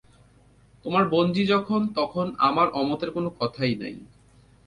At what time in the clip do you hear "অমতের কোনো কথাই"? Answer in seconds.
2.73-3.73